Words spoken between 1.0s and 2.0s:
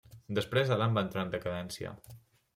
va entrar en decadència.